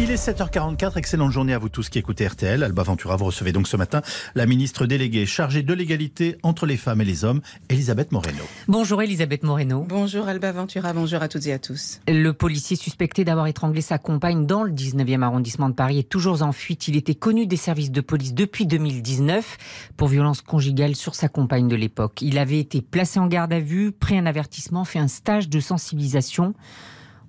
Il 0.00 0.12
est 0.12 0.28
7h44, 0.28 0.96
excellente 0.96 1.32
journée 1.32 1.54
à 1.54 1.58
vous 1.58 1.68
tous 1.68 1.88
qui 1.88 1.98
écoutez 1.98 2.24
RTL. 2.24 2.62
Alba 2.62 2.84
Ventura, 2.84 3.16
vous 3.16 3.24
recevez 3.24 3.50
donc 3.50 3.66
ce 3.66 3.76
matin 3.76 4.00
la 4.36 4.46
ministre 4.46 4.86
déléguée 4.86 5.26
chargée 5.26 5.64
de 5.64 5.74
l'égalité 5.74 6.38
entre 6.44 6.66
les 6.66 6.76
femmes 6.76 7.00
et 7.00 7.04
les 7.04 7.24
hommes, 7.24 7.40
Elisabeth 7.68 8.12
Moreno. 8.12 8.44
Bonjour 8.68 9.02
Elisabeth 9.02 9.42
Moreno. 9.42 9.84
Bonjour 9.88 10.28
Alba 10.28 10.52
Ventura, 10.52 10.92
bonjour 10.92 11.20
à 11.20 11.26
toutes 11.26 11.48
et 11.48 11.52
à 11.52 11.58
tous. 11.58 12.00
Le 12.06 12.30
policier 12.32 12.76
suspecté 12.76 13.24
d'avoir 13.24 13.48
étranglé 13.48 13.80
sa 13.80 13.98
compagne 13.98 14.46
dans 14.46 14.62
le 14.62 14.70
19e 14.70 15.22
arrondissement 15.22 15.68
de 15.68 15.74
Paris 15.74 15.98
est 15.98 16.08
toujours 16.08 16.42
en 16.42 16.52
fuite. 16.52 16.86
Il 16.86 16.94
était 16.94 17.16
connu 17.16 17.48
des 17.48 17.56
services 17.56 17.90
de 17.90 18.00
police 18.00 18.34
depuis 18.34 18.66
2019 18.66 19.58
pour 19.96 20.06
violence 20.06 20.42
conjugale 20.42 20.94
sur 20.94 21.16
sa 21.16 21.28
compagne 21.28 21.66
de 21.66 21.74
l'époque. 21.74 22.22
Il 22.22 22.38
avait 22.38 22.60
été 22.60 22.82
placé 22.82 23.18
en 23.18 23.26
garde 23.26 23.52
à 23.52 23.58
vue, 23.58 23.90
pris 23.90 24.16
un 24.16 24.26
avertissement, 24.26 24.84
fait 24.84 25.00
un 25.00 25.08
stage 25.08 25.48
de 25.48 25.58
sensibilisation. 25.58 26.54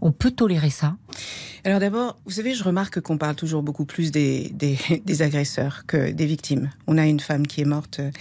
On 0.01 0.11
peut 0.11 0.31
tolérer 0.31 0.69
ça? 0.69 0.95
Alors 1.65 1.81
d'abord, 1.81 2.17
vous 2.25 2.31
savez, 2.31 2.53
je 2.53 2.63
remarque 2.63 3.01
qu'on 3.01 3.17
parle 3.17 3.35
toujours 3.35 3.63
beaucoup 3.63 3.83
plus 3.83 4.11
des, 4.11 4.49
des, 5.05 5.21
agresseurs 5.21 5.85
que 5.87 6.11
des 6.11 6.25
victimes. 6.25 6.69
On 6.87 6.97
a 6.97 7.05
une 7.05 7.19
femme 7.19 7.45
qui 7.45 7.61
est 7.61 7.65
morte 7.65 7.99
euh, 7.99 8.11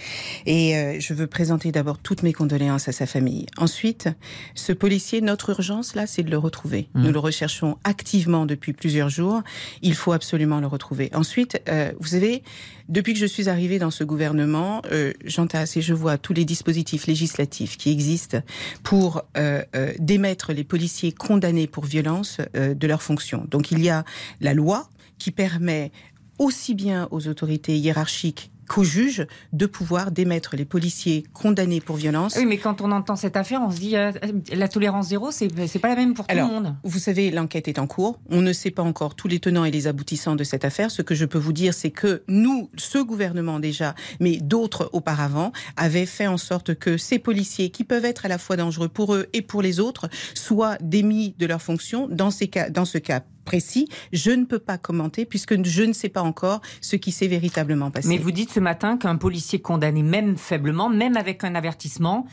et 0.44 0.76
euh, 0.76 0.96
je 0.98 1.14
veux 1.14 1.28
présenter 1.28 1.70
d'abord 1.70 1.98
toutes 1.98 2.24
mes 2.24 2.32
condoléances 2.32 2.88
à 2.88 2.92
sa 2.92 3.06
famille. 3.06 3.46
Ensuite, 3.56 4.08
ce 4.54 4.72
policier, 4.72 5.20
notre 5.20 5.50
urgence 5.50 5.94
là, 5.94 6.06
c'est 6.06 6.24
de 6.24 6.30
le 6.30 6.38
retrouver. 6.38 6.88
Mmh. 6.94 7.02
Nous 7.02 7.12
le 7.12 7.18
recherchons 7.20 7.78
activement 7.84 8.44
depuis 8.44 8.72
plusieurs 8.72 9.08
jours. 9.08 9.42
Il 9.82 9.94
faut 9.94 10.12
absolument 10.12 10.58
le 10.58 10.66
retrouver. 10.66 11.10
Ensuite, 11.14 11.62
euh, 11.68 11.92
vous 12.00 12.08
savez, 12.08 12.42
depuis 12.88 13.12
que 13.12 13.18
je 13.18 13.26
suis 13.26 13.50
arrivée 13.50 13.78
dans 13.78 13.90
ce 13.90 14.02
gouvernement, 14.02 14.80
euh, 14.90 15.12
j'entasse 15.26 15.76
et 15.76 15.82
je 15.82 15.92
vois 15.92 16.16
tous 16.16 16.32
les 16.32 16.46
dispositifs 16.46 17.06
législatifs 17.06 17.76
qui 17.76 17.90
existent 17.90 18.40
pour 18.82 19.24
euh, 19.36 19.62
euh, 19.76 19.92
démettre 19.98 20.54
les 20.54 20.64
policiers 20.64 21.12
condamnés 21.12 21.66
pour 21.68 21.84
violence 21.84 22.38
euh, 22.56 22.74
de 22.74 22.86
leurs 22.86 23.02
fonctions. 23.02 23.44
Donc 23.48 23.70
il 23.70 23.80
y 23.80 23.90
a 23.90 24.04
la 24.40 24.54
loi 24.54 24.88
qui 25.18 25.30
permet 25.30 25.92
aussi 26.38 26.74
bien 26.74 27.08
aux 27.10 27.28
autorités 27.28 27.76
hiérarchiques 27.76 28.50
qu'au 28.68 28.84
juge 28.84 29.26
de 29.52 29.66
pouvoir 29.66 30.10
démettre 30.10 30.56
les 30.56 30.64
policiers 30.64 31.24
condamnés 31.32 31.80
pour 31.80 31.96
violence. 31.96 32.36
Oui, 32.36 32.46
mais 32.46 32.58
quand 32.58 32.80
on 32.80 32.92
entend 32.92 33.16
cette 33.16 33.36
affaire, 33.36 33.60
on 33.62 33.70
se 33.70 33.78
dit 33.78 33.96
euh, 33.96 34.12
la 34.52 34.68
tolérance 34.68 35.08
zéro, 35.08 35.30
c'est 35.30 35.48
pas 35.78 35.88
la 35.88 35.96
même 35.96 36.14
pour 36.14 36.26
tout 36.26 36.36
le 36.36 36.44
monde. 36.44 36.76
Vous 36.84 36.98
savez, 36.98 37.30
l'enquête 37.30 37.68
est 37.68 37.78
en 37.78 37.86
cours. 37.86 38.20
On 38.30 38.40
ne 38.40 38.52
sait 38.52 38.70
pas 38.70 38.82
encore 38.82 39.14
tous 39.14 39.28
les 39.28 39.40
tenants 39.40 39.64
et 39.64 39.70
les 39.70 39.86
aboutissants 39.86 40.36
de 40.36 40.44
cette 40.44 40.64
affaire. 40.64 40.90
Ce 40.90 41.02
que 41.02 41.14
je 41.14 41.24
peux 41.24 41.38
vous 41.38 41.52
dire, 41.52 41.74
c'est 41.74 41.90
que 41.90 42.22
nous, 42.28 42.70
ce 42.76 42.98
gouvernement 42.98 43.58
déjà, 43.58 43.94
mais 44.20 44.36
d'autres 44.36 44.90
auparavant, 44.92 45.52
avaient 45.76 46.06
fait 46.06 46.26
en 46.26 46.36
sorte 46.36 46.74
que 46.74 46.96
ces 46.96 47.18
policiers, 47.18 47.70
qui 47.70 47.84
peuvent 47.84 48.04
être 48.04 48.26
à 48.26 48.28
la 48.28 48.38
fois 48.38 48.56
dangereux 48.56 48.88
pour 48.88 49.14
eux 49.14 49.26
et 49.32 49.42
pour 49.42 49.62
les 49.62 49.80
autres, 49.80 50.08
soient 50.34 50.76
démis 50.80 51.34
de 51.38 51.46
leurs 51.46 51.62
fonctions. 51.62 52.08
Dans, 52.10 52.30
ces 52.30 52.48
cas, 52.48 52.70
dans 52.70 52.84
ce 52.84 52.98
cas 52.98 53.22
précis, 53.48 53.88
je 54.12 54.30
ne 54.30 54.44
peux 54.44 54.58
pas 54.58 54.76
commenter 54.76 55.24
puisque 55.24 55.64
je 55.64 55.82
ne 55.82 55.94
sais 55.94 56.10
pas 56.10 56.20
encore 56.20 56.60
ce 56.82 56.96
qui 56.96 57.12
s'est 57.12 57.28
véritablement 57.28 57.90
passé. 57.90 58.06
Mais 58.08 58.18
vous 58.18 58.30
dites 58.30 58.52
ce 58.52 58.60
matin 58.60 58.98
qu'un 58.98 59.16
policier 59.16 59.58
condamné, 59.58 60.02
même 60.02 60.36
faiblement, 60.36 60.90
même 60.90 61.16
avec 61.16 61.44
un 61.44 61.54
avertissement, 61.54 62.26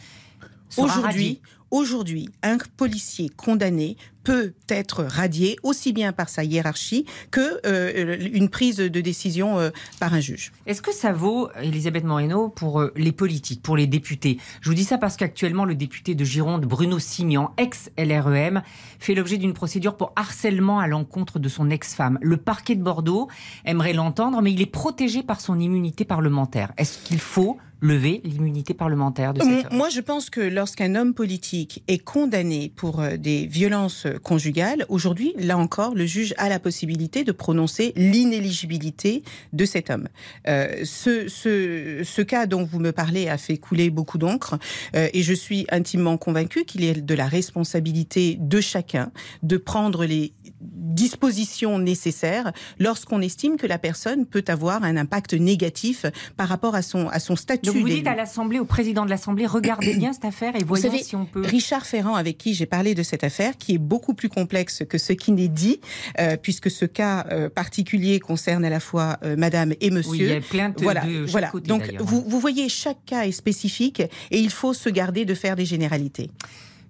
aujourd'hui, 0.77 1.39
aujourd'hui, 1.71 2.29
un 2.43 2.57
policier 2.75 3.29
condamné 3.29 3.95
peut 4.25 4.53
être 4.69 5.03
radié 5.03 5.55
aussi 5.61 5.93
bien 5.93 6.11
par 6.11 6.29
sa 6.29 6.43
hiérarchie 6.43 7.05
que 7.29 7.61
euh, 7.65 8.17
une 8.33 8.49
prise 8.49 8.77
de 8.77 9.01
décision 9.01 9.59
euh, 9.59 9.69
par 9.99 10.13
un 10.13 10.19
juge. 10.19 10.51
Est-ce 10.65 10.81
que 10.81 10.91
ça 10.91 11.13
vaut, 11.13 11.49
Elisabeth 11.61 12.03
Moreno, 12.03 12.49
pour 12.49 12.81
euh, 12.81 12.91
les 12.95 13.11
politiques, 13.11 13.61
pour 13.61 13.77
les 13.77 13.85
députés? 13.85 14.39
Je 14.61 14.69
vous 14.69 14.75
dis 14.75 14.83
ça 14.83 14.97
parce 14.97 15.15
qu'actuellement, 15.15 15.63
le 15.63 15.75
député 15.75 16.15
de 16.15 16.25
Gironde, 16.25 16.65
Bruno 16.65 16.97
Simian, 16.97 17.53
ex-LREM, 17.57 18.63
fait 18.99 19.13
l'objet 19.13 19.37
d'une 19.37 19.53
procédure 19.53 19.95
pour 19.95 20.11
harcèlement 20.15 20.79
à 20.79 20.87
l'encontre 20.87 21.37
de 21.37 21.47
son 21.47 21.69
ex-femme. 21.69 22.17
Le 22.21 22.37
parquet 22.37 22.75
de 22.75 22.81
Bordeaux 22.81 23.29
aimerait 23.63 23.93
l'entendre, 23.93 24.41
mais 24.41 24.51
il 24.51 24.61
est 24.61 24.65
protégé 24.65 25.21
par 25.21 25.39
son 25.39 25.59
immunité 25.59 26.03
parlementaire. 26.03 26.73
Est-ce 26.77 26.97
qu'il 26.97 27.19
faut 27.19 27.57
lever 27.81 28.21
l'immunité 28.23 28.73
parlementaire 28.73 29.33
de 29.33 29.41
cet 29.41 29.65
homme 29.65 29.77
Moi, 29.77 29.89
je 29.89 30.01
pense 30.01 30.29
que 30.29 30.41
lorsqu'un 30.41 30.95
homme 30.95 31.13
politique 31.13 31.83
est 31.87 32.03
condamné 32.03 32.71
pour 32.75 33.03
des 33.19 33.45
violences 33.45 34.07
conjugale, 34.23 34.85
aujourd'hui, 34.89 35.33
là 35.37 35.57
encore, 35.57 35.95
le 35.95 36.05
juge 36.05 36.33
a 36.37 36.49
la 36.49 36.59
possibilité 36.59 37.23
de 37.23 37.31
prononcer 37.31 37.93
l'inéligibilité 37.95 39.23
de 39.53 39.65
cet 39.65 39.89
homme. 39.89 40.07
Euh, 40.47 40.83
ce, 40.83 41.27
ce, 41.27 42.21
cas 42.21 42.45
dont 42.45 42.63
vous 42.63 42.79
me 42.79 42.91
parlez 42.91 43.27
a 43.27 43.37
fait 43.37 43.57
couler 43.57 43.89
beaucoup 43.89 44.17
d'encre 44.17 44.57
euh, 44.95 45.09
et 45.13 45.21
je 45.21 45.33
suis 45.33 45.67
intimement 45.69 46.17
convaincue 46.17 46.65
qu'il 46.65 46.83
est 46.83 47.01
de 47.01 47.13
la 47.13 47.27
responsabilité 47.27 48.37
de 48.39 48.61
chacun 48.61 49.11
de 49.43 49.57
prendre 49.57 50.05
les 50.05 50.33
dispositions 50.71 51.79
nécessaires 51.79 52.51
lorsqu'on 52.79 53.21
estime 53.21 53.57
que 53.57 53.67
la 53.67 53.77
personne 53.77 54.25
peut 54.25 54.43
avoir 54.47 54.83
un 54.83 54.97
impact 54.97 55.33
négatif 55.33 56.05
par 56.37 56.47
rapport 56.47 56.75
à 56.75 56.81
son, 56.81 57.07
à 57.09 57.19
son 57.19 57.35
statut. 57.35 57.67
Donc 57.67 57.77
vous 57.77 57.89
dites 57.89 58.07
à 58.07 58.15
l'Assemblée, 58.15 58.59
au 58.59 58.65
président 58.65 59.05
de 59.05 59.09
l'Assemblée, 59.09 59.45
regardez 59.45 59.95
bien 59.95 60.13
cette 60.13 60.25
affaire 60.25 60.55
et 60.55 60.63
voyez 60.63 60.83
savez, 60.83 61.03
si 61.03 61.15
on 61.15 61.25
peut... 61.25 61.41
Richard 61.41 61.85
Ferrand, 61.85 62.15
avec 62.15 62.37
qui 62.37 62.53
j'ai 62.53 62.65
parlé 62.65 62.95
de 62.95 63.03
cette 63.03 63.23
affaire, 63.23 63.57
qui 63.57 63.75
est 63.75 63.79
beaucoup 63.79 64.13
plus 64.13 64.29
complexe 64.29 64.83
que 64.87 64.97
ce 64.97 65.13
qui 65.13 65.31
n'est 65.31 65.47
dit, 65.47 65.79
euh, 66.19 66.37
puisque 66.37 66.69
ce 66.71 66.85
cas 66.85 67.25
euh, 67.31 67.49
particulier 67.49 68.19
concerne 68.19 68.65
à 68.65 68.69
la 68.69 68.79
fois 68.79 69.17
euh, 69.23 69.35
madame 69.35 69.73
et 69.81 69.89
monsieur. 69.91 70.11
Oui, 70.11 70.19
il 70.19 70.27
y 70.27 70.31
a 70.31 70.41
plainte 70.41 70.81
voilà, 70.81 71.01
de 71.05 71.25
voilà. 71.25 71.47
côté, 71.49 71.67
Donc 71.67 71.93
vous, 71.99 72.23
vous 72.27 72.39
voyez, 72.39 72.69
chaque 72.69 73.03
cas 73.05 73.25
est 73.25 73.31
spécifique 73.31 73.99
et 73.99 74.39
il 74.39 74.51
faut 74.51 74.73
se 74.73 74.89
garder 74.89 75.25
de 75.25 75.33
faire 75.33 75.55
des 75.55 75.65
généralités. 75.65 76.29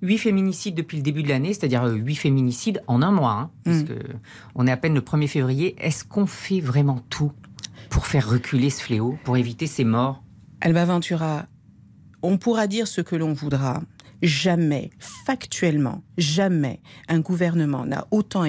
8 0.01 0.17
féminicides 0.17 0.75
depuis 0.75 0.97
le 0.97 1.03
début 1.03 1.23
de 1.23 1.29
l'année, 1.29 1.53
c'est-à-dire 1.53 1.85
8 1.85 2.16
féminicides 2.16 2.81
en 2.88 3.01
un 3.01 3.11
mois, 3.11 3.31
hein, 3.31 3.50
Mm. 3.66 3.72
puisque 3.85 4.00
on 4.56 4.67
est 4.67 4.72
à 4.72 4.78
peine 4.78 4.94
le 4.94 5.01
1er 5.01 5.28
février. 5.28 5.75
Est-ce 5.79 6.03
qu'on 6.03 6.25
fait 6.25 6.59
vraiment 6.59 7.01
tout 7.09 7.31
pour 7.89 8.06
faire 8.07 8.29
reculer 8.29 8.69
ce 8.69 8.81
fléau, 8.83 9.17
pour 9.23 9.38
éviter 9.38 9.67
ces 9.67 9.83
morts? 9.85 10.22
Alba 10.61 10.85
Ventura, 10.85 11.45
on 12.22 12.38
pourra 12.38 12.67
dire 12.67 12.88
ce 12.88 13.01
que 13.01 13.16
l'on 13.16 13.33
voudra. 13.33 13.81
Jamais, 14.21 14.91
factuellement, 15.25 16.03
jamais 16.17 16.79
un 17.07 17.19
gouvernement 17.19 17.85
n'a 17.85 18.07
autant 18.11 18.45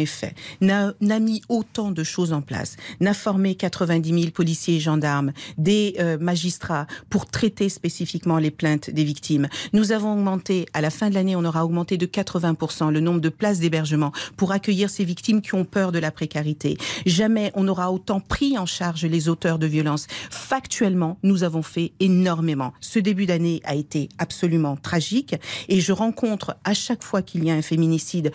n'a 0.61 0.93
n'a 1.01 1.19
mis 1.19 1.43
autant 1.49 1.91
de 1.91 2.03
choses 2.05 2.33
en 2.33 2.43
place, 2.43 2.77
n'a 3.01 3.15
formé 3.15 3.55
90 3.55 4.21
000 4.21 4.31
policiers 4.31 4.77
et 4.77 4.81
gendarmes, 4.81 5.33
des 5.59 5.97
euh, 5.99 6.19
magistrats 6.19 6.87
pour 7.11 7.27
traiter 7.27 7.69
spécifiquement 7.69 8.39
les 8.39 8.51
plaintes 8.51 8.91
des 8.91 9.05
victimes. 9.05 9.49
Nous 9.73 9.93
avons 9.93 10.13
augmenté, 10.13 10.67
à 10.73 10.81
la 10.81 10.91
fin 10.91 11.09
de 11.09 11.15
l'année, 11.15 11.37
on 11.37 11.45
aura 11.45 11.65
augmenté 11.65 11.97
de 11.97 12.07
80% 12.07 12.93
le 12.93 13.01
nombre 13.01 13.21
de 13.21 13.29
places 13.29 13.59
d'hébergement 13.59 14.13
pour 14.37 14.53
accueillir 14.53 14.91
ces 14.91 15.05
victimes 15.05 15.41
qui 15.41 15.55
ont 15.55 15.65
peur 15.65 15.93
de 15.93 15.99
la 15.99 16.11
précarité. 16.11 16.77
Jamais 17.05 17.53
on 17.55 17.65
n'aura 17.65 17.93
autant 17.93 18.21
pris 18.21 18.59
en 18.59 18.67
charge 18.67 19.05
les 19.05 19.29
auteurs 19.29 19.59
de 19.59 19.67
violences. 19.67 20.07
Factuellement, 20.31 21.19
nous 21.23 21.43
avons 21.45 21.63
fait 21.63 21.93
énormément. 22.01 22.73
Ce 22.81 22.99
début 22.99 23.27
d'année 23.27 23.61
a 23.65 23.75
été 23.75 24.09
absolument 24.19 24.77
tragique 24.77 25.35
et 25.69 25.81
je 25.81 25.93
rencontre 25.93 26.57
à 26.65 26.75
chaque 26.75 27.03
fois 27.03 27.23
qu'il 27.23 27.45
y 27.45 27.51
a 27.51 27.55
un 27.55 27.63
féminicide 27.63 28.33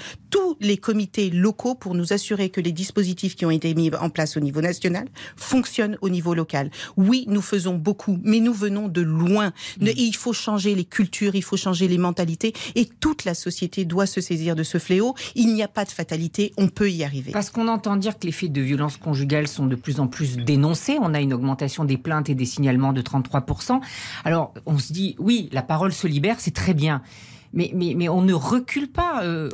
les 0.59 0.77
comités 0.77 1.29
locaux 1.29 1.75
pour 1.75 1.95
nous 1.95 2.13
assurer 2.13 2.49
que 2.49 2.61
les 2.61 2.71
dispositifs 2.71 3.35
qui 3.35 3.45
ont 3.45 3.51
été 3.51 3.73
mis 3.73 3.91
en 3.95 4.09
place 4.09 4.37
au 4.37 4.39
niveau 4.39 4.61
national 4.61 5.07
fonctionnent 5.35 5.97
au 6.01 6.09
niveau 6.09 6.33
local. 6.33 6.71
Oui, 6.97 7.25
nous 7.27 7.41
faisons 7.41 7.75
beaucoup, 7.75 8.19
mais 8.23 8.39
nous 8.39 8.53
venons 8.53 8.87
de 8.87 9.01
loin. 9.01 9.53
Et 9.81 9.93
il 9.97 10.15
faut 10.15 10.33
changer 10.33 10.75
les 10.75 10.85
cultures, 10.85 11.35
il 11.35 11.43
faut 11.43 11.57
changer 11.57 11.87
les 11.87 11.97
mentalités 11.97 12.53
et 12.75 12.85
toute 12.85 13.25
la 13.25 13.33
société 13.33 13.85
doit 13.85 14.05
se 14.05 14.21
saisir 14.21 14.55
de 14.55 14.63
ce 14.63 14.77
fléau. 14.77 15.15
Il 15.35 15.53
n'y 15.53 15.63
a 15.63 15.67
pas 15.67 15.85
de 15.85 15.91
fatalité, 15.91 16.53
on 16.57 16.67
peut 16.67 16.91
y 16.91 17.03
arriver. 17.03 17.31
Parce 17.31 17.49
qu'on 17.49 17.67
entend 17.67 17.95
dire 17.95 18.17
que 18.17 18.25
les 18.25 18.31
faits 18.31 18.51
de 18.51 18.61
violence 18.61 18.97
conjugale 18.97 19.47
sont 19.47 19.65
de 19.65 19.75
plus 19.75 19.99
en 19.99 20.07
plus 20.07 20.37
dénoncés. 20.37 20.97
On 21.01 21.13
a 21.13 21.21
une 21.21 21.33
augmentation 21.33 21.85
des 21.85 21.97
plaintes 21.97 22.29
et 22.29 22.35
des 22.35 22.45
signalements 22.45 22.93
de 22.93 23.01
33%. 23.01 23.79
Alors, 24.23 24.53
on 24.65 24.77
se 24.77 24.93
dit, 24.93 25.15
oui, 25.19 25.49
la 25.51 25.61
parole 25.61 25.93
se 25.93 26.07
libère, 26.07 26.39
c'est 26.39 26.53
très 26.53 26.73
bien. 26.73 27.01
Mais, 27.53 27.71
mais, 27.73 27.93
mais 27.97 28.07
on 28.07 28.21
ne 28.21 28.33
recule 28.33 28.87
pas, 28.89 29.23
euh, 29.23 29.49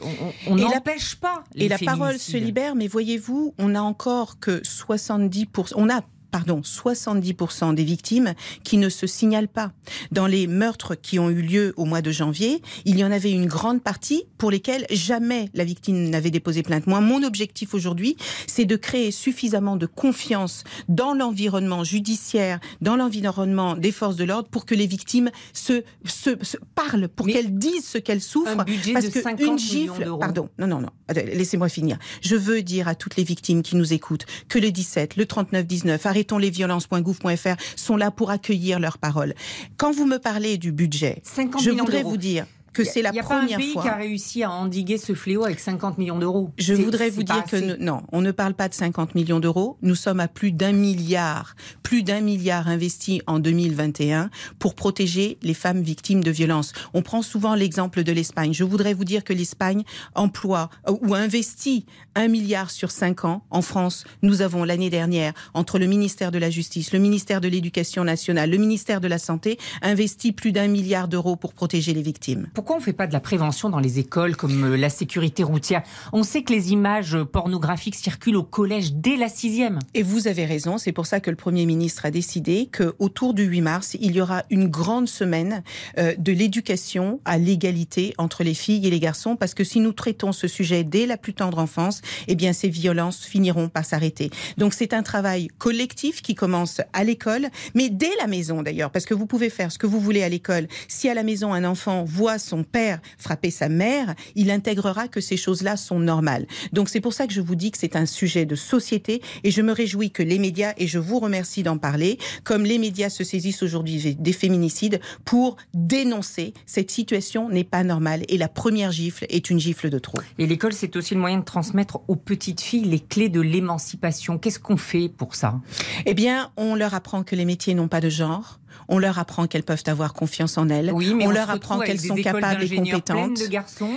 on- 0.47 0.55
n'empêche 0.55 1.15
pas. 1.15 1.44
les 1.55 1.65
Et 1.65 1.69
la 1.69 1.77
parole 1.79 2.19
se 2.19 2.38
libère, 2.38 2.75
mais 2.75 2.88
voyez-vous, 2.88 3.55
on 3.57 3.73
a 3.73 3.81
encore 3.81 4.39
que 4.39 4.61
70%, 4.63 5.73
on 5.75 5.89
a 5.89 6.01
pardon, 6.31 6.62
70% 6.62 7.75
des 7.75 7.83
victimes 7.83 8.33
qui 8.63 8.77
ne 8.77 8.89
se 8.89 9.07
signalent 9.07 9.47
pas. 9.47 9.71
Dans 10.12 10.27
les 10.27 10.47
meurtres 10.47 10.95
qui 10.95 11.19
ont 11.19 11.29
eu 11.29 11.41
lieu 11.41 11.74
au 11.77 11.85
mois 11.85 12.01
de 12.01 12.12
janvier, 12.12 12.62
il 12.85 12.97
y 12.97 13.03
en 13.03 13.12
avait 13.12 13.31
une 13.31 13.45
grande 13.45 13.81
partie 13.81 14.25
pour 14.38 14.51
lesquelles 14.51 14.85
jamais 14.89 15.50
la 15.53 15.63
victime 15.63 16.09
n'avait 16.09 16.31
déposé 16.31 16.63
plainte. 16.63 16.88
Moi, 16.88 17.01
mon 17.01 17.24
objectif 17.24 17.74
aujourd'hui, 17.74 18.18
c'est 18.47 18.65
de 18.65 18.75
créer 18.75 19.12
suffisamment 19.12 19.75
de 19.75 19.85
confiance 19.85 20.63
dans 20.88 21.13
l'environnement 21.13 21.83
judiciaire, 21.83 22.59
dans 22.81 22.95
l'environnement 22.95 23.75
des 23.75 23.91
forces 23.91 24.15
de 24.15 24.23
l'ordre 24.23 24.50
pour 24.50 24.65
que 24.65 24.75
les 24.75 24.88
victimes 24.88 25.31
se, 25.53 25.83
se, 26.06 26.31
se 26.41 26.57
parlent, 26.75 27.07
pour 27.07 27.27
qu'elles 27.27 27.57
disent 27.57 27.88
ce 27.88 27.97
qu'elles 27.97 28.21
souffrent. 28.21 28.59
Un 28.59 28.63
budget 28.63 28.94
Parce 28.94 29.06
de 29.06 29.12
que 29.12 29.21
50 29.21 29.47
une 29.47 29.59
gifle, 29.59 30.09
pardon, 30.19 30.50
non, 30.59 30.68
non, 30.68 30.81
non, 30.81 30.89
laissez-moi 31.13 31.69
finir. 31.69 31.97
Je 32.21 32.35
veux 32.35 32.62
dire 32.62 32.88
à 32.88 32.95
toutes 32.95 33.15
les 33.15 33.23
victimes 33.23 33.62
qui 33.62 33.75
nous 33.75 33.94
écoutent 33.94 34.25
que 34.50 34.59
le 34.59 34.71
17, 34.71 35.15
le 35.15 35.25
39, 35.25 35.65
19, 35.65 36.06
arrêtez 36.06 36.17
arrêtonslesviolences.gouv.fr 36.18 37.56
sont 37.75 37.98
là 37.98 38.12
pour 38.12 38.31
accueillir 38.31 38.80
leurs 38.80 38.98
paroles. 38.98 39.34
Quand 39.78 39.92
vous 39.92 40.06
me 40.06 40.18
parlez 40.18 40.58
du 40.58 40.72
budget, 40.72 41.22
je 41.62 41.69
voudrais 41.72 42.04
vous 42.04 42.18
dire 42.18 42.46
que 42.74 42.84
c'est 42.84 43.02
la 43.02 43.12
première 43.12 43.25
fois. 43.25 43.42
Il 43.42 43.48
n'y 43.48 43.54
a 43.54 43.58
pas 43.58 43.64
un 43.64 43.74
pays 43.74 43.81
qui 43.81 43.88
a 43.90 43.96
réussi 43.96 44.44
à 44.44 44.52
endiguer 44.52 44.98
ce 44.98 45.14
fléau 45.14 45.46
avec 45.46 45.60
50 45.60 45.98
millions 45.98 46.19
d'euros. 46.19 46.52
Je 46.58 46.74
voudrais 46.74 47.10
vous 47.10 47.24
dire 47.24 47.44
que 47.46 47.81
non, 47.81 48.04
on 48.12 48.22
ne 48.22 48.31
parle 48.31 48.54
pas 48.54 48.69
de 48.69 48.74
50 48.74 49.16
millions 49.16 49.40
d'euros. 49.40 49.78
Nous 49.81 49.96
sommes 49.96 50.19
à 50.19 50.28
plus 50.28 50.52
d'un 50.52 50.72
milliard, 50.72 51.56
plus 51.84 52.04
d'un 52.04 52.22
milliard 52.22 52.68
investi 52.68 53.22
en 53.28 53.40
2021 53.40 54.30
pour 54.60 54.75
protéger 54.75 55.38
les 55.42 55.54
femmes 55.54 55.81
victimes 55.81 56.24
de 56.24 56.31
violences. 56.31 56.74
On 56.94 57.02
prend 57.02 57.22
souvent 57.22 57.56
l'exemple 57.56 58.04
de 58.04 58.12
l'Espagne. 58.12 58.54
Je 58.54 58.64
voudrais 58.64 58.94
vous 58.94 59.06
dire 59.06 59.24
que 59.24 59.34
l'Espagne 59.34 59.84
emploie 60.16 60.69
euh, 60.88 60.94
ou 61.02 61.16
investit 61.16 61.86
un 62.16 62.28
milliard 62.28 62.72
sur 62.72 62.92
cinq 62.92 63.25
ans. 63.25 63.44
En 63.52 63.62
France, 63.62 64.04
nous 64.22 64.42
avons 64.42 64.64
l'année 64.64 64.90
dernière, 64.90 65.34
entre 65.54 65.80
le 65.80 65.86
ministère 65.86 66.31
de 66.31 66.40
la 66.40 66.50
Justice, 66.50 66.92
le 66.94 67.00
ministère 67.00 67.42
de 67.42 67.48
l'Éducation 67.48 68.04
nationale, 68.04 68.50
le 68.50 68.58
ministère 68.58 69.02
de 69.02 69.08
la 69.08 69.18
Santé, 69.19 69.58
investi 69.81 70.31
plus 70.31 70.52
d'un 70.52 70.68
milliard 70.68 71.08
d'euros 71.08 71.36
pour 71.36 71.54
protéger 71.54 71.94
les 71.94 72.02
victimes 72.02 72.48
pourquoi 72.57 72.77
on 72.77 72.80
ne 72.80 72.83
fait 72.83 72.92
pas 72.92 73.06
de 73.06 73.13
la 73.13 73.19
prévention 73.19 73.69
dans 73.69 73.77
les 73.77 74.00
écoles 74.00 74.36
comme 74.36 74.63
euh, 74.63 74.77
la 74.77 74.89
sécurité 74.89 75.44
routière? 75.44 75.83
On 76.12 76.24
sait 76.24 76.42
que 76.42 76.51
les 76.51 76.71
images 76.71 77.15
pornographiques 77.31 77.94
circulent 77.94 78.38
au 78.38 78.42
collège 78.42 78.94
dès 78.94 79.15
la 79.15 79.30
sixième. 79.30 79.77
Et 79.94 80.01
vous 80.01 80.27
avez 80.27 80.44
raison, 80.44 80.80
c'est 80.80 80.92
pour 80.92 81.06
ça 81.06 81.19
que 81.19 81.30
le 81.30 81.36
Premier 81.36 81.68
ministre 81.68 82.07
a 82.07 82.09
décidé 82.09 82.68
qu'autour 82.75 83.36
du 83.36 83.44
8 83.44 83.62
mars, 83.62 83.95
il 84.01 84.15
y 84.15 84.21
aura 84.21 84.42
une 84.50 84.69
grande 84.69 85.07
semaine 85.07 85.62
euh, 86.00 86.15
de 86.18 86.31
l'éducation 86.31 87.19
à 87.25 87.38
l'égalité 87.38 88.15
entre 88.18 88.44
les 88.44 88.56
filles 88.56 88.88
et 88.88 88.89
les 88.89 89.00
garçons, 89.00 89.36
parce 89.36 89.54
que 89.54 89.63
si 89.63 89.80
nous 89.80 89.94
traitons 89.94 90.31
ce 90.31 90.48
sujet 90.48 90.83
dès 90.83 91.06
la 91.06 91.18
plus 91.18 91.36
tendre 91.36 91.59
enfance, 91.59 92.01
eh 92.27 92.33
bien 92.33 92.54
ces 92.54 92.69
violences 92.69 93.24
finiront 93.24 93.69
par 93.69 93.86
s'arrêter. 93.86 94.31
Donc 94.57 94.74
c'est 94.74 94.94
un 94.95 95.04
travail 95.04 95.50
collectif 95.59 96.24
qui 96.24 96.33
commence 96.33 96.81
à 96.94 97.04
l'école, 97.04 97.50
mais 97.75 97.92
dès 97.92 98.15
la 98.19 98.25
maison 98.25 98.63
d'ailleurs, 98.63 98.89
parce 98.89 99.06
que 99.06 99.13
vous 99.13 99.27
pouvez 99.27 99.51
faire 99.51 99.71
ce 99.71 99.77
que 99.77 99.86
vous 99.86 100.00
voulez 100.00 100.24
à 100.24 100.30
l'école. 100.30 100.68
Si 100.88 101.07
à 101.07 101.13
la 101.13 101.21
maison 101.21 101.54
un 101.54 101.63
enfant 101.63 102.04
voit 102.04 102.39
son 102.47 102.63
père 102.63 102.99
frapper 103.17 103.51
sa 103.51 103.69
mère, 103.69 104.15
il 104.35 104.49
intégrera 104.49 105.07
que 105.07 105.21
ces 105.21 105.38
choses-là 105.38 105.77
sont 105.77 105.99
normales. 105.99 106.47
Donc 106.73 106.89
c'est 106.89 107.01
pour 107.01 107.13
ça 107.13 107.27
que 107.27 107.33
je 107.33 107.41
vous 107.41 107.55
dis 107.55 107.71
que 107.71 107.77
c'est 107.77 107.95
un 107.95 108.05
sujet 108.05 108.45
de 108.45 108.55
société 108.55 109.21
et 109.44 109.51
je 109.51 109.61
me 109.61 109.71
réjouis 109.71 110.11
que 110.11 110.23
les 110.23 110.39
médias, 110.39 110.73
et 110.77 110.88
je 110.88 110.99
vous 110.99 111.19
remercie 111.19 111.63
d'en 111.63 111.77
parler, 111.77 112.17
comme 112.44 112.63
les 112.63 112.77
médias 112.77 113.09
se 113.09 113.23
saisissent 113.23 113.63
aujourd'hui 113.63 114.15
des 114.15 114.33
féminicides 114.33 114.99
pour 115.25 115.57
dénoncer 115.73 116.53
cette 116.65 116.91
situation 116.91 117.49
n'est 117.49 117.63
pas 117.63 117.83
normale 117.83 118.23
et 118.29 118.38
la 118.38 118.47
première 118.47 118.91
gifle 118.91 119.25
est 119.29 119.49
une 119.49 119.59
gifle 119.59 119.89
de 119.89 119.99
trop. 119.99 120.19
Et 120.38 120.47
l'école, 120.47 120.73
c'est 120.73 120.95
aussi 120.95 121.13
le 121.13 121.19
moyen 121.19 121.39
de 121.39 121.45
transmettre 121.45 121.99
aux 122.07 122.15
petites 122.15 122.61
filles 122.61 122.85
les 122.85 122.99
clés 122.99 123.29
de 123.29 123.41
l'émancipation. 123.41 124.38
Qu'est-ce 124.38 124.59
qu'on 124.59 124.77
fait 124.77 125.09
pour 125.09 125.35
ça? 125.35 125.59
Eh 126.05 126.13
bien, 126.13 126.51
on 126.57 126.75
leur 126.75 126.94
apprend 126.94 127.23
que 127.23 127.35
les 127.35 127.45
métiers 127.45 127.73
n'ont 127.73 127.88
pas 127.88 128.01
de 128.01 128.09
genre 128.09 128.59
on 128.88 129.00
leur 129.00 129.19
apprend 129.19 129.47
qu'elles 129.47 129.63
peuvent 129.63 129.83
avoir 129.88 130.13
confiance 130.13 130.57
en 130.57 130.69
elles. 130.69 130.91
Oui, 130.94 131.13
mais 131.13 131.27
on, 131.27 131.31
leur 131.31 131.50
apprend 131.50 131.79
qu'elles 131.79 132.00
sont 132.00 132.15
capables 132.15 132.63
et 132.63 132.75
compétentes. 132.75 133.39
de 133.39 133.47
garçons. 133.47 133.89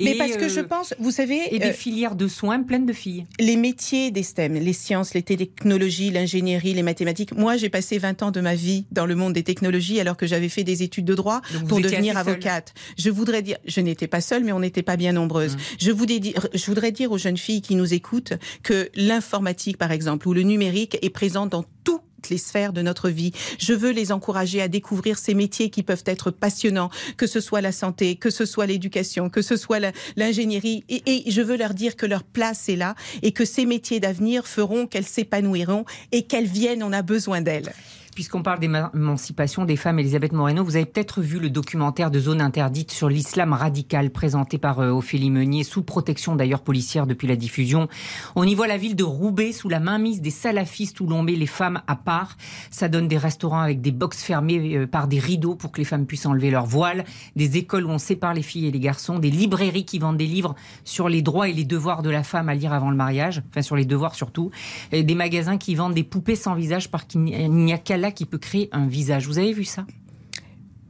mais 0.00 0.14
parce 0.14 0.36
que 0.36 0.48
je 0.48 0.60
euh, 0.60 0.64
pense, 0.64 0.94
vous 0.98 1.10
savez, 1.10 1.40
et 1.50 1.58
des 1.58 1.68
euh, 1.68 1.72
filières 1.72 2.14
de 2.14 2.28
soins 2.28 2.62
pleines 2.62 2.86
de 2.86 2.92
filles. 2.92 3.26
Les 3.38 3.56
métiers 3.56 4.10
des 4.10 4.22
STEM, 4.22 4.54
les 4.54 4.72
sciences, 4.72 5.14
les 5.14 5.22
technologies, 5.22 6.10
l'ingénierie, 6.10 6.74
les 6.74 6.82
mathématiques. 6.82 7.36
Moi, 7.36 7.56
j'ai 7.56 7.68
passé 7.68 7.98
20 7.98 8.22
ans 8.22 8.30
de 8.30 8.40
ma 8.40 8.54
vie 8.54 8.86
dans 8.90 9.06
le 9.06 9.14
monde 9.14 9.32
des 9.32 9.42
technologies 9.42 10.00
alors 10.00 10.16
que 10.16 10.26
j'avais 10.26 10.48
fait 10.48 10.64
des 10.64 10.82
études 10.82 11.04
de 11.04 11.14
droit 11.14 11.40
pour 11.68 11.80
devenir 11.80 12.16
avocate. 12.16 12.74
Je 12.98 13.10
voudrais 13.10 13.42
dire, 13.42 13.56
je 13.66 13.80
n'étais 13.80 14.06
pas 14.06 14.20
seule, 14.20 14.44
mais 14.44 14.52
on 14.52 14.60
n'était 14.60 14.82
pas 14.82 14.96
bien 14.96 15.12
nombreuses. 15.12 15.56
Mmh. 15.56 15.60
Je, 15.80 15.90
voudrais 15.90 16.18
dire, 16.18 16.48
je 16.52 16.66
voudrais 16.66 16.92
dire 16.92 17.12
aux 17.12 17.18
jeunes 17.18 17.36
filles 17.36 17.62
qui 17.62 17.74
nous 17.74 17.94
écoutent 17.94 18.34
que 18.62 18.90
l'informatique, 18.94 19.76
par 19.76 19.92
exemple, 19.92 20.28
ou 20.28 20.34
le 20.34 20.42
numérique 20.42 20.98
est 21.02 21.10
présent 21.10 21.46
dans 21.46 21.64
tout 21.84 22.00
les 22.28 22.38
sphères 22.38 22.72
de 22.72 22.82
notre 22.82 23.08
vie. 23.08 23.32
Je 23.58 23.72
veux 23.72 23.90
les 23.90 24.12
encourager 24.12 24.60
à 24.60 24.68
découvrir 24.68 25.18
ces 25.18 25.34
métiers 25.34 25.70
qui 25.70 25.82
peuvent 25.82 26.04
être 26.06 26.30
passionnants, 26.30 26.90
que 27.16 27.26
ce 27.26 27.40
soit 27.40 27.60
la 27.60 27.72
santé, 27.72 28.16
que 28.16 28.30
ce 28.30 28.44
soit 28.44 28.66
l'éducation, 28.66 29.30
que 29.30 29.42
ce 29.42 29.56
soit 29.56 29.80
l'ingénierie. 30.16 30.84
Et, 30.88 31.30
je 31.30 31.42
veux 31.42 31.56
leur 31.56 31.74
dire 31.74 31.96
que 31.96 32.06
leur 32.06 32.24
place 32.24 32.68
est 32.68 32.76
là 32.76 32.94
et 33.22 33.32
que 33.32 33.44
ces 33.44 33.64
métiers 33.66 34.00
d'avenir 34.00 34.46
feront 34.46 34.86
qu'elles 34.86 35.06
s'épanouiront 35.06 35.84
et 36.12 36.22
qu'elles 36.24 36.46
viennent, 36.46 36.82
on 36.82 36.92
a 36.92 37.02
besoin 37.02 37.40
d'elles. 37.40 37.72
Puisqu'on 38.14 38.42
parle 38.42 38.58
d'émancipation 38.58 39.64
des 39.64 39.76
femmes, 39.76 40.00
Elisabeth 40.00 40.32
Moreno, 40.32 40.64
vous 40.64 40.74
avez 40.74 40.84
peut-être 40.84 41.22
vu 41.22 41.38
le 41.38 41.48
documentaire 41.48 42.10
de 42.10 42.18
Zone 42.18 42.40
interdite 42.40 42.90
sur 42.90 43.08
l'islam 43.08 43.52
radical 43.52 44.10
présenté 44.10 44.58
par 44.58 44.80
euh, 44.80 44.90
Ophélie 44.90 45.30
Meunier, 45.30 45.62
sous 45.62 45.82
protection 45.82 46.34
d'ailleurs 46.34 46.62
policière 46.62 47.06
depuis 47.06 47.28
la 47.28 47.36
diffusion. 47.36 47.88
On 48.34 48.42
y 48.42 48.54
voit 48.56 48.66
la 48.66 48.78
ville 48.78 48.96
de 48.96 49.04
Roubaix 49.04 49.52
sous 49.52 49.68
la 49.68 49.78
mainmise 49.78 50.20
des 50.20 50.30
salafistes 50.30 51.00
où 51.00 51.06
l'on 51.06 51.22
met 51.22 51.36
les 51.36 51.46
femmes 51.46 51.82
à 51.86 51.94
part. 51.94 52.36
Ça 52.72 52.88
donne 52.88 53.06
des 53.06 53.16
restaurants 53.16 53.60
avec 53.60 53.80
des 53.80 53.92
box 53.92 54.24
fermés 54.24 54.76
euh, 54.76 54.86
par 54.88 55.06
des 55.06 55.20
rideaux 55.20 55.54
pour 55.54 55.70
que 55.70 55.78
les 55.78 55.84
femmes 55.84 56.06
puissent 56.06 56.26
enlever 56.26 56.50
leur 56.50 56.66
voile, 56.66 57.04
des 57.36 57.58
écoles 57.58 57.86
où 57.86 57.90
on 57.90 57.98
sépare 57.98 58.34
les 58.34 58.42
filles 58.42 58.66
et 58.66 58.72
les 58.72 58.80
garçons, 58.80 59.20
des 59.20 59.30
librairies 59.30 59.84
qui 59.84 60.00
vendent 60.00 60.16
des 60.16 60.26
livres 60.26 60.56
sur 60.84 61.08
les 61.08 61.22
droits 61.22 61.48
et 61.48 61.52
les 61.52 61.64
devoirs 61.64 62.02
de 62.02 62.10
la 62.10 62.24
femme 62.24 62.48
à 62.48 62.56
lire 62.56 62.72
avant 62.72 62.90
le 62.90 62.96
mariage, 62.96 63.40
enfin 63.50 63.62
sur 63.62 63.76
les 63.76 63.84
devoirs 63.84 64.16
surtout, 64.16 64.50
et 64.90 65.04
des 65.04 65.14
magasins 65.14 65.58
qui 65.58 65.76
vendent 65.76 65.94
des 65.94 66.02
poupées 66.02 66.34
sans 66.34 66.56
visage 66.56 66.90
parce 66.90 67.04
qu'il 67.04 67.22
n'y 67.22 67.72
a 67.72 67.78
qu'à 67.78 67.99
là 68.00 68.10
qui 68.10 68.24
peut 68.26 68.38
créer 68.38 68.68
un 68.72 68.86
visage. 68.86 69.26
Vous 69.26 69.38
avez 69.38 69.52
vu 69.52 69.64
ça? 69.64 69.86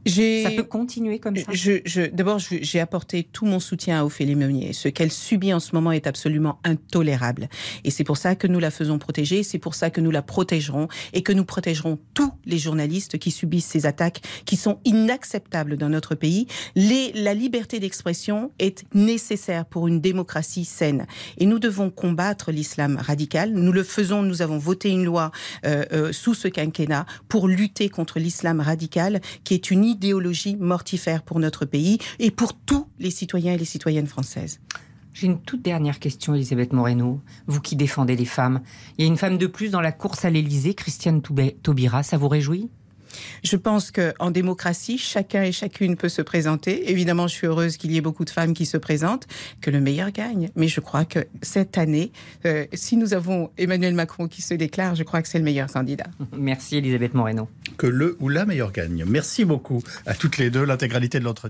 Ça 0.07 0.51
peut 0.51 0.63
continuer 0.63 1.19
comme 1.19 1.35
ça 1.35 1.51
je, 1.51 2.09
D'abord, 2.09 2.39
j'ai 2.39 2.79
apporté 2.79 3.23
tout 3.23 3.45
mon 3.45 3.59
soutien 3.59 3.99
à 3.99 4.05
Ophélie 4.05 4.35
Meunier. 4.35 4.73
Ce 4.73 4.87
qu'elle 4.87 5.11
subit 5.11 5.53
en 5.53 5.59
ce 5.59 5.75
moment 5.75 5.91
est 5.91 6.07
absolument 6.07 6.59
intolérable. 6.63 7.49
Et 7.83 7.91
c'est 7.91 8.03
pour 8.03 8.17
ça 8.17 8.35
que 8.35 8.47
nous 8.47 8.59
la 8.59 8.71
faisons 8.71 8.97
protéger, 8.97 9.43
c'est 9.43 9.59
pour 9.59 9.75
ça 9.75 9.89
que 9.89 10.01
nous 10.01 10.11
la 10.11 10.21
protégerons 10.21 10.87
et 11.13 11.21
que 11.21 11.31
nous 11.31 11.45
protégerons 11.45 11.99
tous 12.13 12.31
les 12.45 12.57
journalistes 12.57 13.17
qui 13.17 13.31
subissent 13.31 13.67
ces 13.67 13.85
attaques 13.85 14.21
qui 14.45 14.55
sont 14.55 14.79
inacceptables 14.85 15.77
dans 15.77 15.89
notre 15.89 16.15
pays. 16.15 16.47
Les, 16.75 17.11
la 17.13 17.33
liberté 17.33 17.79
d'expression 17.79 18.51
est 18.59 18.83
nécessaire 18.93 19.65
pour 19.65 19.87
une 19.87 20.01
démocratie 20.01 20.65
saine. 20.65 21.05
Et 21.37 21.45
nous 21.45 21.59
devons 21.59 21.89
combattre 21.89 22.51
l'islam 22.51 22.97
radical. 22.99 23.53
Nous 23.53 23.71
le 23.71 23.83
faisons, 23.83 24.23
nous 24.23 24.41
avons 24.41 24.57
voté 24.57 24.89
une 24.89 25.05
loi 25.05 25.31
euh, 25.65 25.85
euh, 25.91 26.11
sous 26.11 26.33
ce 26.33 26.47
quinquennat 26.47 27.05
pour 27.27 27.47
lutter 27.47 27.89
contre 27.89 28.19
l'islam 28.19 28.59
radical 28.59 29.21
qui 29.43 29.53
est 29.53 29.71
une 29.71 29.83
idéologie 29.91 30.55
mortifère 30.55 31.21
pour 31.21 31.39
notre 31.39 31.65
pays 31.65 31.99
et 32.19 32.31
pour 32.31 32.53
tous 32.53 32.87
les 32.99 33.11
citoyens 33.11 33.53
et 33.53 33.57
les 33.57 33.65
citoyennes 33.65 34.07
françaises. 34.07 34.59
J'ai 35.13 35.27
une 35.27 35.41
toute 35.41 35.61
dernière 35.61 35.99
question, 35.99 36.33
Elisabeth 36.33 36.71
Moreno. 36.71 37.19
Vous 37.45 37.59
qui 37.59 37.75
défendez 37.75 38.15
les 38.15 38.25
femmes. 38.25 38.61
Il 38.97 39.03
y 39.03 39.07
a 39.07 39.11
une 39.11 39.17
femme 39.17 39.37
de 39.37 39.47
plus 39.47 39.69
dans 39.69 39.81
la 39.81 39.91
course 39.91 40.23
à 40.23 40.29
l'Élysée, 40.29 40.73
Christiane 40.73 41.21
Taubira. 41.21 42.01
Ça 42.03 42.17
vous 42.17 42.29
réjouit? 42.29 42.69
Je 43.43 43.55
pense 43.55 43.91
qu'en 43.91 44.31
démocratie, 44.31 44.97
chacun 44.97 45.43
et 45.43 45.51
chacune 45.51 45.95
peut 45.95 46.09
se 46.09 46.21
présenter. 46.21 46.91
Évidemment, 46.91 47.27
je 47.27 47.33
suis 47.33 47.47
heureuse 47.47 47.77
qu'il 47.77 47.91
y 47.91 47.97
ait 47.97 48.01
beaucoup 48.01 48.25
de 48.25 48.29
femmes 48.29 48.53
qui 48.53 48.65
se 48.65 48.77
présentent, 48.77 49.27
que 49.61 49.69
le 49.69 49.81
meilleur 49.81 50.11
gagne. 50.11 50.49
Mais 50.55 50.67
je 50.67 50.79
crois 50.79 51.05
que 51.05 51.19
cette 51.41 51.77
année, 51.77 52.11
euh, 52.45 52.65
si 52.73 52.97
nous 52.97 53.13
avons 53.13 53.51
Emmanuel 53.57 53.93
Macron 53.93 54.27
qui 54.27 54.41
se 54.41 54.53
déclare, 54.53 54.95
je 54.95 55.03
crois 55.03 55.21
que 55.21 55.27
c'est 55.27 55.39
le 55.39 55.43
meilleur 55.43 55.71
candidat. 55.71 56.07
Merci 56.37 56.77
Elisabeth 56.77 57.13
Moreno. 57.13 57.49
Que 57.77 57.87
le 57.87 58.17
ou 58.19 58.29
la 58.29 58.45
meilleure 58.45 58.71
gagne. 58.71 59.03
Merci 59.07 59.45
beaucoup 59.45 59.81
à 60.05 60.13
toutes 60.13 60.37
les 60.37 60.49
deux, 60.49 60.63
l'intégralité 60.63 61.19
de 61.19 61.25
l'entretien. 61.25 61.41